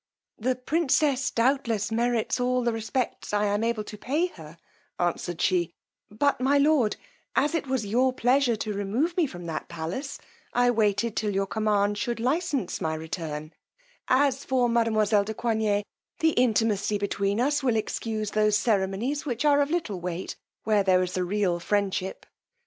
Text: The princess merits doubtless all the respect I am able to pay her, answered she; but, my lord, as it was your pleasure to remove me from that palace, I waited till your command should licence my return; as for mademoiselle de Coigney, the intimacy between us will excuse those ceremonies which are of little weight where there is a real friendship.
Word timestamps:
The 0.39 0.55
princess 0.55 1.31
merits 1.37 1.87
doubtless 1.93 2.39
all 2.39 2.63
the 2.63 2.73
respect 2.73 3.31
I 3.35 3.45
am 3.45 3.63
able 3.63 3.83
to 3.83 3.97
pay 3.99 4.25
her, 4.29 4.57
answered 4.97 5.39
she; 5.43 5.75
but, 6.09 6.41
my 6.41 6.57
lord, 6.57 6.95
as 7.35 7.53
it 7.53 7.67
was 7.67 7.85
your 7.85 8.11
pleasure 8.11 8.55
to 8.55 8.73
remove 8.73 9.15
me 9.15 9.27
from 9.27 9.45
that 9.45 9.69
palace, 9.69 10.17
I 10.53 10.71
waited 10.71 11.15
till 11.15 11.35
your 11.35 11.45
command 11.45 11.99
should 11.99 12.19
licence 12.19 12.81
my 12.81 12.95
return; 12.95 13.53
as 14.07 14.43
for 14.43 14.67
mademoiselle 14.67 15.23
de 15.23 15.35
Coigney, 15.35 15.83
the 16.17 16.31
intimacy 16.31 16.97
between 16.97 17.39
us 17.39 17.61
will 17.61 17.75
excuse 17.75 18.31
those 18.31 18.57
ceremonies 18.57 19.27
which 19.27 19.45
are 19.45 19.61
of 19.61 19.69
little 19.69 19.99
weight 20.01 20.35
where 20.63 20.81
there 20.81 21.03
is 21.03 21.15
a 21.15 21.23
real 21.23 21.59
friendship. 21.59 22.25